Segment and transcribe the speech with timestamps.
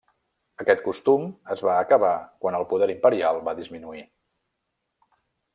[0.63, 1.27] Aquest costum
[1.57, 2.15] es va acabar
[2.45, 4.05] quan el poder imperial va disminuir.